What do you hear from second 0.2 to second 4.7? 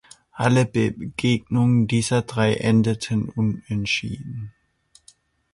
Alle Begegnungen dieser drei endeten Unentschieden.